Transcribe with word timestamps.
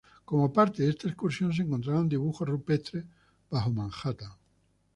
Como 0.25 0.51
parte 0.51 0.81
de 0.81 0.89
esta 0.89 1.07
excursión, 1.07 1.53
se 1.53 1.61
encontraron 1.61 2.09
dibujos 2.09 2.49
rupestres 2.49 3.05
bajo 3.51 3.69
Manhattan. 3.71 4.31